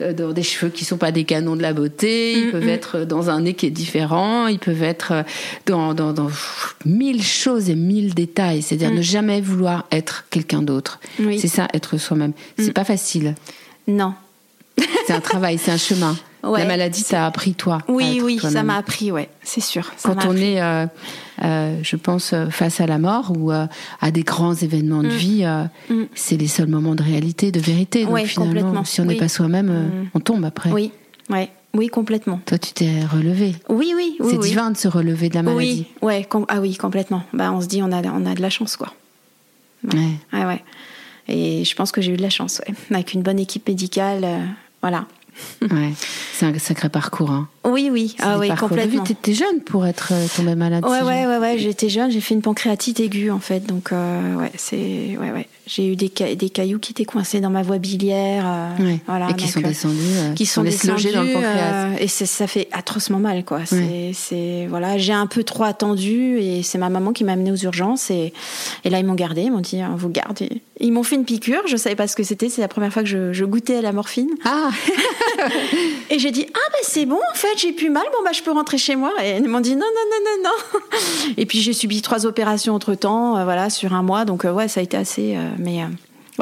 [0.00, 2.66] euh, dans des cheveux qui sont pas des canons de la beauté, ils Mm, peuvent
[2.66, 2.68] mm.
[2.70, 5.24] être dans un nez qui est différent, ils peuvent être
[5.66, 8.62] dans, dans, dans pff, mille choses et mille détails.
[8.62, 8.96] C'est-à-dire Mm.
[8.96, 10.98] ne jamais vouloir être quelqu'un d'autre.
[11.20, 11.36] Oui.
[11.36, 11.38] Mm.
[11.38, 12.32] C'est ça, être soi-même.
[12.58, 13.34] C'est pas facile.
[13.86, 14.14] Non.
[15.06, 16.16] C'est un travail, c'est un chemin.
[16.44, 16.60] Ouais.
[16.60, 17.78] La maladie t'a appris toi.
[17.88, 19.90] Oui, oui, ça m'a appris, ouais, c'est sûr.
[19.96, 20.44] ça Quand on appris.
[20.54, 20.86] est, euh,
[21.42, 23.66] euh, je pense, euh, face à la mort ou euh,
[24.00, 26.04] à des grands événements de vie, euh, Mm.
[26.14, 28.04] c'est les seuls moments de réalité, de vérité.
[28.04, 29.18] Donc Ouais, finalement, si on n'est Oui.
[29.18, 30.10] pas soi-même, Mm.
[30.14, 30.70] on tombe après.
[30.70, 30.92] Oui,
[31.28, 32.40] ouais, oui, complètement.
[32.46, 33.56] Toi, tu t'es relevé.
[33.68, 34.28] Oui, oui, oui.
[34.30, 34.48] c'est oui.
[34.48, 35.86] divin de se relever de la maladie.
[36.02, 37.24] Oui, ouais, ah oui, complètement.
[37.32, 38.94] Bah, on se dit, on a, on a de la chance, quoi.
[39.92, 39.98] Ouais.
[40.32, 40.62] Ouais, ouais.
[41.26, 42.74] Et je pense que j'ai eu de la chance, ouais.
[42.94, 44.24] Avec une bonne équipe médicale,
[44.80, 45.06] voilà.
[45.62, 45.92] Ouais.
[46.32, 47.30] C'est un sacré parcours.
[47.30, 47.48] Hein.
[47.70, 49.02] Oui, oui, ah oui, complètement.
[49.04, 50.84] T'étais jeune pour être euh, tombée malade.
[50.84, 53.92] Ouais, si ouais, ouais, ouais, j'étais jeune, j'ai fait une pancréatite aiguë en fait, donc
[53.92, 57.50] euh, ouais, c'est, ouais, ouais, j'ai eu des, ca- des cailloux qui étaient coincés dans
[57.50, 58.98] ma voie biliaire, euh, Ouais.
[59.06, 60.70] voilà, et qui donc, sont descendus, euh, qui sont dans
[61.22, 61.98] le pancréas.
[62.00, 63.60] et ça fait atrocement mal, quoi.
[63.66, 67.52] C'est, c'est, voilà, j'ai un peu trop attendu et c'est ma maman qui m'a amenée
[67.52, 68.32] aux urgences et,
[68.84, 70.38] et là ils m'ont gardé, ils m'ont dit on vous garde.
[70.80, 73.02] Ils m'ont fait une piqûre, je savais pas ce que c'était, c'est la première fois
[73.02, 74.28] que je, je goûtais à la morphine.
[74.44, 74.70] Ah,
[76.10, 78.42] Et j'ai dit ah bah c'est bon en fait j'ai plus mal bon bah je
[78.42, 79.12] peux rentrer chez moi.
[79.22, 80.80] Et ils m'ont dit non non non non non.
[81.36, 84.24] Et puis j'ai subi trois opérations entre temps voilà sur un mois.
[84.24, 85.86] Donc euh, ouais ça a été assez euh, mais euh,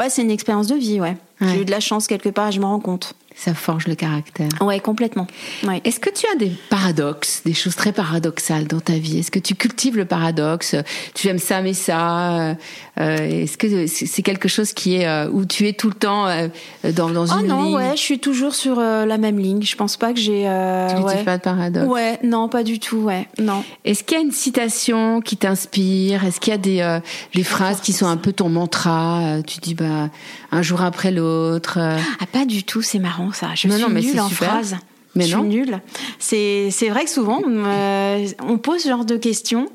[0.00, 1.48] ouais c'est une expérience de vie ouais, Ouais.
[1.52, 3.94] j'ai eu de la chance quelque part et je me rends compte ça forge le
[3.94, 4.48] caractère.
[4.62, 5.26] ouais complètement.
[5.64, 5.80] Ouais.
[5.84, 9.18] Est-ce que tu as des paradoxes, des choses très paradoxales dans ta vie?
[9.18, 10.74] Est-ce que tu cultives le paradoxe?
[11.14, 12.54] Tu aimes ça mais ça euh,
[12.98, 16.26] euh, Est-ce que c'est quelque chose qui est euh, où tu es tout le temps
[16.26, 16.48] euh,
[16.94, 17.74] dans, dans oh une non ligne?
[17.76, 19.62] ouais je suis toujours sur la même ligne.
[19.62, 20.48] Je pense pas que j'ai
[20.88, 21.24] Tu cultives ouais.
[21.24, 21.86] pas de paradoxe?
[21.86, 23.62] Ouais non pas du tout ouais non.
[23.84, 26.24] Est-ce qu'il y a une citation qui t'inspire?
[26.24, 26.98] Est-ce qu'il y a des,
[27.34, 29.36] des phrases qui sont un peu ton mantra?
[29.46, 30.08] Tu dis bah
[30.52, 31.78] un jour après l'autre.
[31.78, 34.28] ah pas du tout c'est marrant ça je Non, suis non, mais nulle c'est en
[34.28, 34.48] super.
[34.50, 34.76] phrases
[35.14, 35.42] Mais je non.
[35.48, 35.80] suis nulle.
[36.18, 39.68] C'est c'est vrai que souvent euh, on pose ce genre de questions,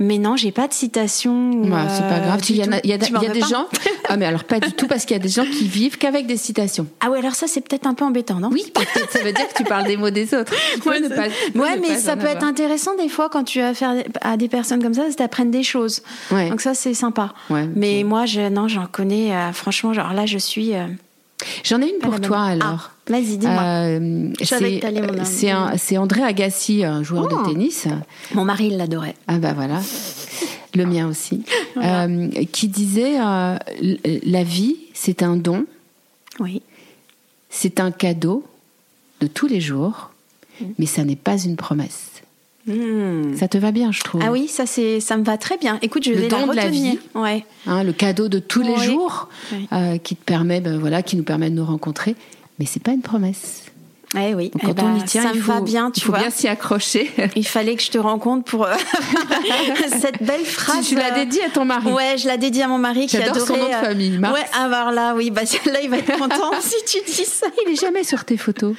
[0.00, 1.50] mais non, j'ai pas de citation.
[1.52, 2.40] ou, bah, c'est pas euh, grave.
[2.48, 3.66] Il y, a, y y des gens.
[4.08, 6.26] Ah mais alors pas du tout parce qu'il y a des gens qui vivent qu'avec
[6.28, 6.86] des citations.
[7.00, 8.50] Ah ouais, alors ça c'est peut-être un peu embêtant, non?
[8.52, 10.52] Oui, peut-être ça veut dire que tu parles des mots des autres.
[10.86, 11.26] Ouais, ne pas-
[11.58, 14.80] ouais, mais ça peut être intéressant des fois quand tu as affaire à des personnes
[14.82, 16.02] comme ça, ça t'apprennent des choses.
[16.30, 16.48] Ouais.
[16.50, 17.34] Donc ça c'est sympa.
[17.50, 17.68] Ouais.
[17.74, 19.34] Mais moi, je, non, j'en connais.
[19.34, 20.74] euh, franchement, genre là, je suis.
[20.74, 20.86] euh,
[21.64, 22.90] J'en ai une pour toi alors.
[22.92, 23.62] Ah, vas-y, dis-moi.
[23.62, 24.30] Euh,
[25.24, 27.36] c'est un- André Agassi, un joueur Oh.
[27.44, 27.86] de tennis.
[28.34, 29.14] Mon mari il l'adorait.
[29.28, 29.80] Ah bah voilà,
[30.74, 31.42] le mien aussi,
[31.74, 32.04] Voilà.
[32.06, 33.56] Euh, qui disait euh,
[34.24, 35.64] la vie c'est un don,
[36.40, 36.62] Oui.
[37.50, 38.44] c'est un cadeau
[39.20, 40.10] de tous les jours,
[40.60, 40.64] Mm.
[40.78, 42.10] mais ça n'est pas une promesse.
[42.66, 43.36] Hmm.
[43.36, 44.20] Ça te va bien, je trouve.
[44.24, 45.78] Ah oui, ça c'est, ça me va très bien.
[45.82, 46.98] Écoute, je Le vais la don de la vie.
[47.14, 47.44] Ouais.
[47.66, 49.68] Hein, le cadeau de tous les jours Oui.
[49.72, 52.16] euh, qui te permet, ben, voilà, qui nous permet de nous rencontrer,
[52.58, 53.64] mais c'est pas une promesse.
[54.16, 54.50] Eh oui.
[54.50, 56.06] Donc, Eh quand ben, on y tient, ça il me faut, va bien, il tu
[56.06, 56.20] faut vois.
[56.20, 57.10] bien s'y accrocher.
[57.36, 58.72] Il fallait que je te rencontre pour euh,
[60.00, 60.86] cette belle phrase.
[60.86, 61.90] tu la euh, dédies à ton mari.
[61.92, 63.40] Ouais, je la dédie à mon mari qui adorait.
[63.40, 64.38] son nom de euh, famille, Marx.
[64.38, 67.46] Ouais, alors là, oui, bah là, il va être content si tu dis ça.
[67.66, 68.74] Il est jamais sur tes photos.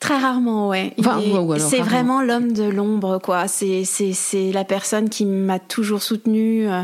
[0.00, 0.94] Très rarement, ouais.
[1.00, 1.20] Enfin,
[1.58, 3.48] c'est vraiment l'homme de l'ombre, quoi.
[3.48, 6.82] C'est c'est c'est la personne qui m'a toujours soutenue euh,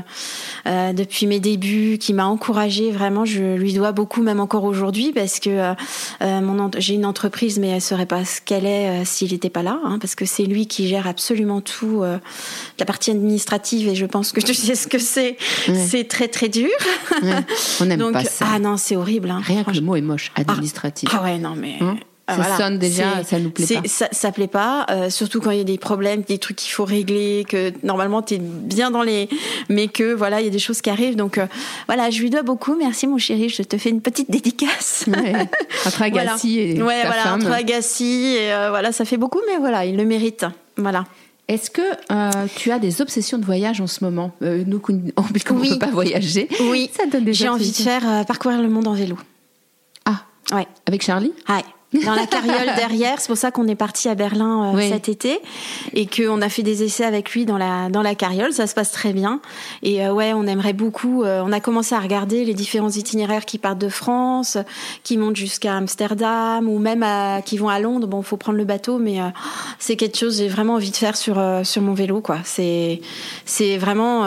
[0.66, 2.90] euh, depuis mes débuts, qui m'a encouragée.
[2.90, 5.74] Vraiment, je lui dois beaucoup, même encore aujourd'hui, parce que euh,
[6.22, 9.50] euh, mon j'ai une entreprise, mais elle serait pas ce qu'elle est euh, s'il n'était
[9.50, 12.18] pas là, hein, parce que c'est lui qui gère absolument tout, euh,
[12.80, 15.36] la partie administrative, et je pense que tu sais ce que c'est.
[15.68, 15.86] Ouais.
[15.86, 16.68] C'est très très dur.
[17.22, 17.34] Ouais.
[17.80, 18.46] On n'aime pas ça.
[18.54, 19.30] ah non, c'est horrible.
[19.30, 21.10] Hein, Rien que le mot est moche, administratif.
[21.12, 21.76] Ah ouais, non mais.
[21.80, 22.56] Hein ah, Ça voilà.
[22.56, 23.82] sonne déjà, ça nous plaît pas.
[23.86, 26.70] Ça, ça plaît pas, euh, surtout quand il y a des problèmes, des trucs qu'il
[26.72, 29.28] faut régler, que normalement tu es bien dans les,
[29.68, 31.16] mais que voilà, il y a des choses qui arrivent.
[31.16, 31.46] Donc euh,
[31.86, 32.76] voilà, je lui dois beaucoup.
[32.76, 35.04] Merci mon chéri, je te fais une petite dédicace.
[35.06, 35.34] Ouais.
[35.86, 37.42] Entre Agassi et ouais, ta voilà, femme.
[37.42, 40.46] entre Agassi et euh, voilà, ça fait beaucoup, mais voilà, il le mérite.
[40.78, 41.04] Voilà.
[41.46, 44.32] Est-ce que euh, tu as des obsessions de voyage en ce moment?
[44.40, 45.68] Nous, on ne Oui.
[45.68, 48.94] peut pas voyager, Oui, ça donne des j'ai envie de faire parcourir le monde en
[48.94, 49.18] vélo.
[50.06, 50.22] Ah,
[50.54, 50.66] Ouais.
[50.86, 51.34] avec Charlie?
[51.50, 51.62] Ouais.
[52.02, 53.20] Dans la carriole derrière.
[53.20, 55.40] C'est pour ça qu'on est parti à Berlin euh, cet été
[55.92, 58.52] et qu'on a fait des essais avec lui dans la dans la carriole.
[58.52, 59.40] Ça se passe très bien.
[59.82, 61.22] Et euh, ouais, on aimerait beaucoup.
[61.22, 64.58] Euh, on a commencé à regarder les différents itinéraires qui partent de France,
[65.02, 68.06] qui montent jusqu'à Amsterdam ou même à, qui vont à Londres.
[68.06, 69.18] Bon, faut prendre le bateau, mais
[69.78, 72.20] c'est quelque chose j'ai vraiment envie de faire sur sur mon vélo.
[72.20, 72.38] Quoi.
[72.44, 73.00] C'est
[73.44, 74.24] c'est vraiment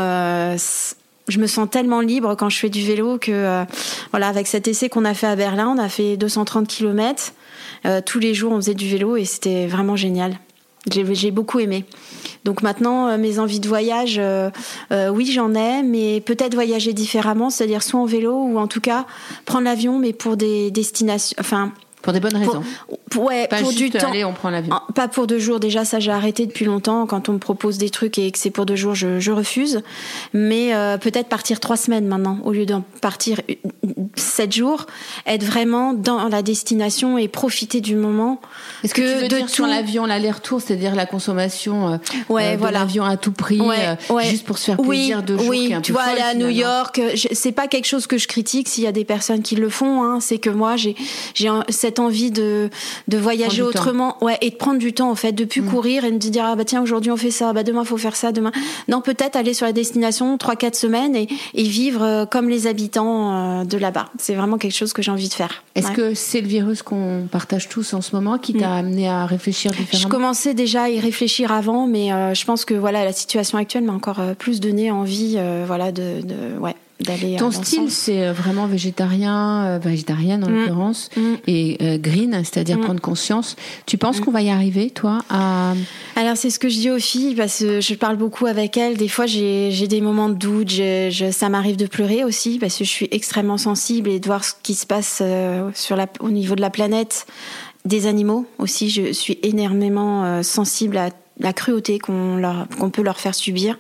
[1.28, 3.66] je me sens tellement libre quand je fais du vélo que
[4.12, 7.34] voilà avec cet essai qu'on a fait à Berlin on a fait 230 km
[7.86, 10.40] euh, tous les jours, on faisait du vélo et c'était vraiment génial.
[10.90, 11.84] J'ai beaucoup aimé.
[12.46, 14.50] Donc maintenant, euh, mes envies de voyage, euh,
[15.10, 19.06] oui, j'en ai, mais peut-être voyager différemment, c'est-à-dire soit en vélo ou en tout cas
[19.46, 21.74] prendre l'avion, mais pour des destinations, enfin
[22.08, 22.64] pour des bonnes raisons.
[23.10, 24.14] Pour, ouais, pas pour juste du temps.
[24.26, 24.74] on prend l'avion.
[24.96, 25.60] Pas pour deux jours.
[25.60, 27.06] Déjà, ça j'ai arrêté depuis longtemps.
[27.06, 29.82] Quand on me propose des trucs et que c'est pour deux jours, je, je refuse.
[30.34, 33.42] Mais euh, peut-être partir trois semaines maintenant au lieu d'en partir
[34.16, 34.86] sept jours.
[35.26, 38.40] Être vraiment dans la destination et profiter du moment.
[38.86, 41.98] Est-ce que, tu veux de dire sur l'avion l'aller-retour, c'est-à-dire la consommation euh,
[42.30, 42.80] ouais, euh, voilà.
[42.80, 43.98] de l'avion à tout prix, ouais,
[44.30, 45.50] juste pour se faire plaisir oui, deux jours.
[45.50, 46.48] Oui, tu vois, aller à New.
[46.48, 47.02] York,
[47.34, 50.04] c'est pas quelque chose que je critique s'il y a des personnes qui le font.
[50.04, 50.96] Hein, c'est que moi, j'ai
[51.34, 51.50] j'ai
[51.98, 52.70] cette envie de
[53.08, 55.70] de voyager autrement, ouais, et de prendre du temps en fait, de plus Mm.
[55.70, 58.16] courir et de dire ah bah tiens aujourd'hui on fait ça, bah demain faut faire
[58.16, 58.52] ça, demain.
[58.88, 62.68] Non, peut-être aller sur la destination trois quatre semaines et, et vivre euh, comme les
[62.68, 64.08] habitants euh, de là-bas.
[64.20, 65.64] C'est vraiment quelque chose que j'ai envie de faire.
[65.76, 65.94] Est-ce Ouais.
[65.96, 69.72] que c'est le virus qu'on partage tous en ce moment qui t'a amené à réfléchir
[69.74, 70.10] Je différemment?
[70.10, 73.84] commençais déjà à y réfléchir avant, mais euh, je pense que voilà la situation actuelle
[73.84, 77.36] m'a encore plus donné envie, euh, voilà de, de ouais d'aller.
[77.38, 80.56] Ton style, c'est euh, vraiment végétarien, euh, végétarienne en Mm.
[80.60, 81.22] l'occurrence, Mm.
[81.48, 82.82] et euh, green, c'est-à-dire Mm.
[82.82, 83.56] prendre conscience.
[83.86, 85.74] Tu penses qu'on va y arriver, toi, à
[86.16, 88.98] Alors c'est ce que je dis aux filles parce que je parle beaucoup avec elles.
[88.98, 92.58] Des fois j'ai j'ai des moments de doute, je, je- ça m'arrive de pleurer aussi
[92.58, 95.96] parce que je suis extrêmement sensible et de voir ce qui se passe euh, sur
[95.96, 97.28] la, au niveau de la planète,
[97.86, 98.90] des animaux aussi.
[98.90, 103.78] Je suis énormément euh, sensible à la cruauté qu'on leur qu'on peut leur faire subir.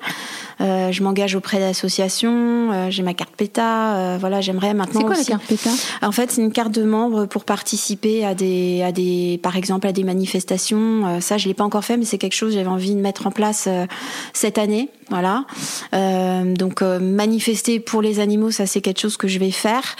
[0.59, 5.05] Euh, je m'engage auprès d'associations, euh, j'ai ma carte PETA, euh, voilà, j'aimerais maintenant C'est
[5.05, 5.69] quoi la carte PETA?
[6.01, 9.85] En fait, c'est une carte de membre pour participer à des, à des, par exemple,
[9.87, 11.05] à des manifestations.
[11.05, 12.99] Euh, ça, je l'ai pas encore fait, mais c'est quelque chose que j'avais envie de
[12.99, 13.85] mettre en place euh,
[14.33, 14.89] cette année.
[15.09, 15.45] Voilà.
[15.93, 19.95] Euh, donc euh, manifester pour les animaux, ça c'est quelque chose que je vais faire.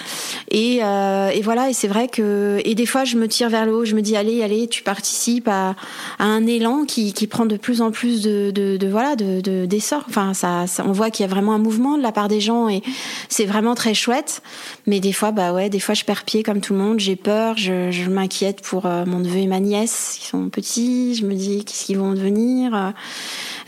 [0.51, 1.69] Et, euh, et voilà.
[1.69, 3.85] Et c'est vrai que et des fois, je me tire vers le haut.
[3.85, 5.75] Je me dis allez, allez, tu participes à,
[6.19, 9.39] à un élan qui, qui prend de plus en plus de, de, de voilà, de,
[9.39, 10.03] de d'essor.
[10.09, 12.41] Enfin, ça, ça- on voit qu'il y a vraiment un mouvement de la part des
[12.41, 12.81] gens et
[13.29, 14.41] c'est vraiment très chouette.
[14.85, 16.99] Mais des fois, bah ouais, des fois je perds pied comme tout le monde.
[16.99, 21.15] J'ai peur, je, je m'inquiète pour euh, mon neveu et ma nièce qui sont petits.
[21.15, 22.73] Je me dis qu'est-ce qu'ils vont devenir.
[22.75, 22.89] Euh,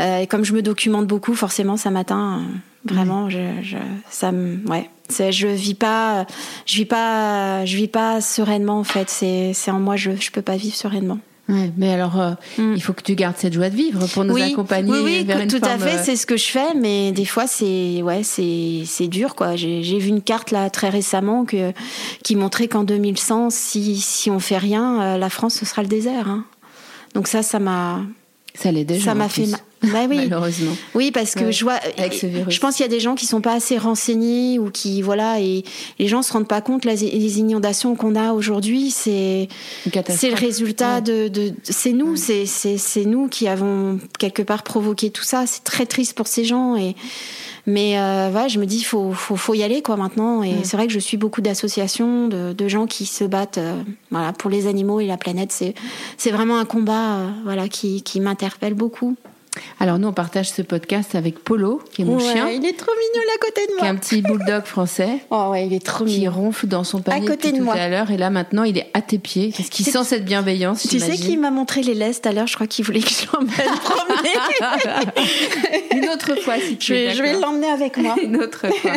[0.02, 2.42] euh, et comme je me documente beaucoup, forcément, ça m'atteint.
[2.86, 3.78] Vraiment, je, je,
[4.10, 4.90] ça me, ouais.
[5.10, 6.26] Je vis pas,
[6.66, 9.10] je vis pas, je vis pas sereinement en fait.
[9.10, 11.20] C'est, c'est en moi, je, je peux pas vivre sereinement.
[11.50, 12.74] Ouais, mais alors, euh, Mm.
[12.76, 15.40] il faut que tu gardes cette joie de vivre pour nous accompagner oui, oui, vers
[15.40, 18.22] une tout à fait, euh, c'est ce que je fais, mais des fois c'est ouais,
[18.24, 19.56] c'est c'est dur quoi.
[19.56, 21.74] J'ai vu une carte là très récemment que
[22.24, 25.88] qui montrait qu'en 2100, si si on fait rien, euh, la France ce sera le
[25.88, 26.28] désert.
[26.28, 26.46] hein.
[27.16, 28.02] Donc ça, ça m'a
[28.54, 29.06] Ça l'est déjà.
[29.06, 29.60] ça m'a fait mal.
[29.82, 30.18] Bah oui.
[30.18, 30.76] Malheureusement.
[30.94, 32.54] Oui, parce que Ouais, je vois, avec ce virus.
[32.54, 35.40] je pense qu'il y a des gens qui sont pas assez renseignés ou qui, voilà,
[35.40, 35.64] et
[36.00, 39.48] les gens se rendent pas compte les, les inondations qu'on a aujourd'hui, c'est,
[40.10, 41.02] c'est le résultat Ouais.
[41.02, 45.46] de, de, c'est nous, c'est, c'est, c'est nous qui avons quelque part provoqué tout ça.
[45.48, 46.96] C'est très triste pour ces gens et,
[47.66, 50.42] mais euh, voilà, je me dis, faut, faut, faut y aller quoi maintenant.
[50.44, 53.82] Et c'est vrai que je suis beaucoup d'associations, de, de gens qui se battent, euh,
[54.12, 55.52] voilà, pour les animaux et la planète.
[55.52, 55.74] C'est,
[56.18, 59.16] c'est vraiment un combat, euh, voilà, qui, qui m'interpelle beaucoup.
[59.80, 62.78] Alors, nous, on partage ce podcast avec Polo, qui est mon Ouais, chien, il est
[62.78, 63.88] trop mignon là à côté de qui est moi.
[63.90, 65.10] un petit bulldog français.
[65.32, 66.32] Oh ouais, il est trop qui mignon.
[66.32, 67.76] ronfle dans son panier À côté de tout moi.
[67.76, 70.82] à l'heure et là maintenant il est à tes pieds parce qu'il sent cette bienveillance
[70.84, 71.26] Tu sais j'imagine.
[71.26, 73.80] qui m'a montré les laisses tout à l'heure Je crois qu'il voulait que je l'emmène
[73.84, 74.34] promener.
[75.96, 78.16] une autre fois si tu je es je vais l'emmener avec moi.
[78.24, 78.92] une autre fois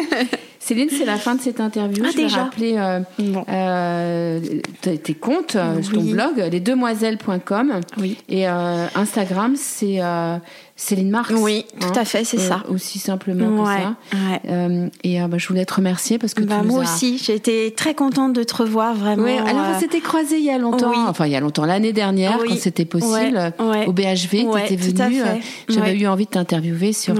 [0.64, 3.44] Céline c'est la fin de cette interview Ah, je vais déjà rappeler euh, Bon.
[3.48, 4.38] euh,
[4.81, 6.12] tes tes comptes euh, ton Oui.
[6.12, 8.16] blog lesdemoiselles.com Oui.
[8.29, 9.98] et euh, Instagram c'est
[10.77, 12.62] Céline Marx Oui, tout à fait, c'est ça.
[12.68, 13.77] aussi simplement Ouais,
[14.11, 14.90] que ça ouais.
[15.05, 17.35] Et bah, je voulais te remercier parce que Bah, tu nous moi as- aussi, j'ai
[17.35, 19.22] été très contente de te revoir vraiment.
[19.25, 20.96] Ouais, alors on s'était croisés il y a longtemps, oui.
[21.09, 22.48] enfin il y a longtemps, l'année dernière, Oui.
[22.51, 23.53] quand c'était possible,
[23.87, 25.22] au BHV, tu étais venue.
[25.68, 27.14] J'avais eu envie de t'interviewer sur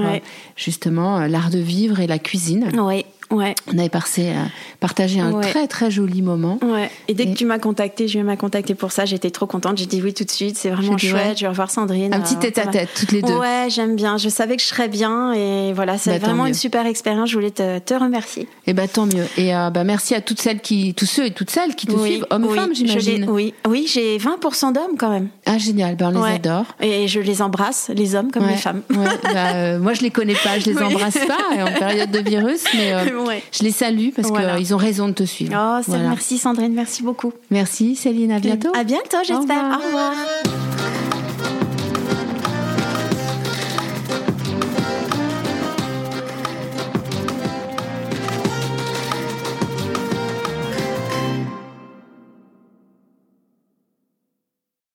[0.55, 2.69] justement l'art de vivre et la cuisine.
[2.77, 3.55] Oui, Ouais.
[3.73, 4.43] On avait passé, euh,
[4.79, 5.49] partagé un Ouais.
[5.49, 6.59] très très joli moment.
[6.61, 6.89] Ouais.
[7.07, 9.05] Et dès Et- que tu m'as contacté, je m'as contacté pour ça.
[9.05, 9.77] J'étais trop contente.
[9.77, 10.57] J'ai dit oui tout de suite.
[10.57, 11.13] C'est vraiment chouette.
[11.13, 11.33] ouais.
[11.35, 12.13] Je vais revoir Sandrine.
[12.13, 13.33] Un Euh, petit tête à tête, toutes les deux.
[13.37, 14.17] Ouais, j'aime bien.
[14.17, 17.29] Je savais que je serais bien et voilà, c'est Bah, vraiment une super expérience.
[17.29, 18.47] Je voulais te, te remercier.
[18.67, 19.25] Et bah tant mieux.
[19.37, 21.93] Et euh, bah merci à toutes celles qui, tous ceux et toutes celles qui te
[21.93, 23.25] oui, suivent, hommes oui, ou femmes, j'imagine.
[23.29, 25.27] Oui, oui, j'ai 20% d'hommes quand même.
[25.45, 26.65] Ah génial, ben on les adore.
[26.81, 28.81] Et je les embrasse, les hommes comme les femmes.
[28.89, 30.83] bah, euh, moi je les connais pas, je les Oui.
[30.83, 33.43] embrasse pas en période de virus, mais euh, Ouais.
[33.51, 34.57] je les salue parce Voilà.
[34.57, 35.53] qu'ils ont raison de te suivre.
[35.55, 36.09] Oh, Voilà.
[36.09, 37.33] merci Sandrine, merci beaucoup.
[37.51, 38.71] Merci Céline, à bientôt.
[38.75, 39.39] À bientôt, j'espère.
[39.41, 39.79] revoir.
[39.81, 40.62] Au revoir.